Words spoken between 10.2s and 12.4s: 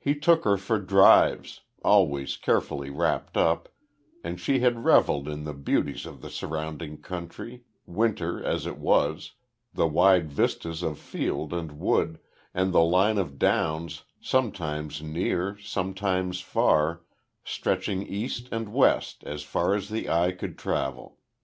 vistas of field and wood,